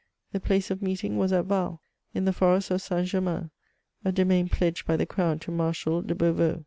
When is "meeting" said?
0.81-1.19